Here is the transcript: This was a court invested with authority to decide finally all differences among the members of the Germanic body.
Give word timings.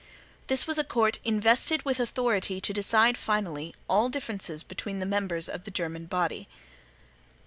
This 0.47 0.65
was 0.65 0.79
a 0.79 0.83
court 0.83 1.19
invested 1.23 1.85
with 1.85 1.99
authority 1.99 2.59
to 2.59 2.73
decide 2.73 3.19
finally 3.19 3.75
all 3.87 4.09
differences 4.09 4.65
among 4.83 4.97
the 4.97 5.05
members 5.05 5.47
of 5.47 5.63
the 5.63 5.69
Germanic 5.69 6.09
body. 6.09 6.47